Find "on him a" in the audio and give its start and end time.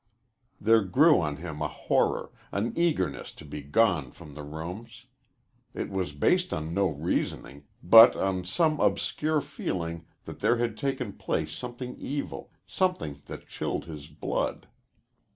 1.21-1.67